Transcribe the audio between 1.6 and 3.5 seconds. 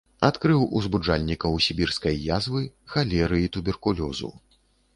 сібірскай язвы, халеры